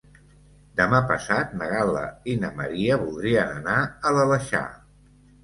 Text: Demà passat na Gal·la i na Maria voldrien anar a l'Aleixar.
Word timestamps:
Demà 0.77 1.01
passat 1.11 1.53
na 1.59 1.67
Gal·la 1.73 2.05
i 2.33 2.35
na 2.45 2.51
Maria 2.63 2.99
voldrien 3.03 3.53
anar 3.61 3.77
a 4.11 4.17
l'Aleixar. 4.19 4.65